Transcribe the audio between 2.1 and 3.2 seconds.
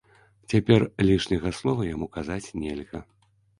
казаць нельга.